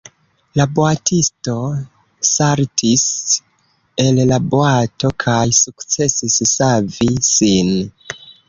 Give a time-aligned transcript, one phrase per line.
[0.59, 1.53] La boatisto
[2.29, 3.05] saltis
[4.05, 7.75] el la boato kaj sukcesis savi sin.